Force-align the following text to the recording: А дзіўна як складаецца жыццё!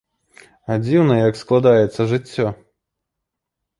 А 0.71 0.77
дзіўна 0.85 1.17
як 1.19 1.37
складаецца 1.43 2.09
жыццё! 2.15 2.47